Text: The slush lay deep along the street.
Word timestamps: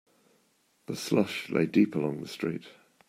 The 0.87 0.95
slush 0.95 1.51
lay 1.51 1.67
deep 1.67 1.93
along 1.95 2.21
the 2.21 2.27
street. 2.27 2.65